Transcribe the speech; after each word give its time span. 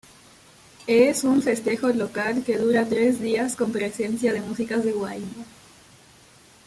Es 0.87 1.23
una 1.23 1.43
festejo 1.43 1.89
local 1.89 2.43
que 2.43 2.57
dura 2.57 2.87
tres 2.89 3.21
días 3.21 3.55
con 3.55 3.71
presencia 3.71 4.33
de 4.33 4.41
músicas 4.41 4.83
de 4.83 4.93
huayno. 4.93 5.45